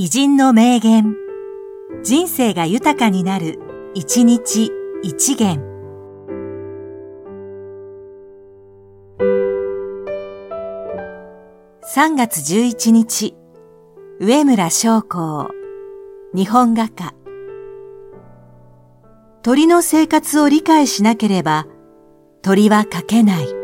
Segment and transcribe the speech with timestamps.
[0.00, 1.16] 偉人の名言。
[2.04, 3.58] 人生が豊かになる、
[3.94, 4.70] 一日
[5.02, 5.58] 一元。
[11.82, 13.34] 3月11日、
[14.20, 15.48] 上村昌光、
[16.32, 17.12] 日本画家。
[19.42, 21.66] 鳥の生活を理解しなければ、
[22.42, 23.57] 鳥は描けない。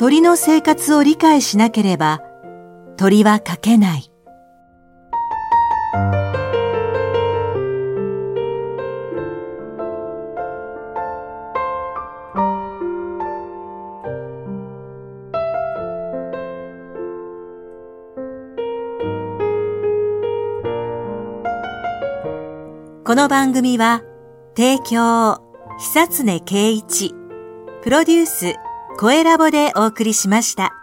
[0.00, 2.22] 鳥の生活を理解しなければ
[2.96, 4.10] 鳥は描けない。
[23.04, 24.02] この番組は
[24.56, 25.42] 提供
[25.78, 27.14] 久常圭一
[27.82, 28.54] プロデュース
[29.00, 30.79] 声ラボでお送りしました。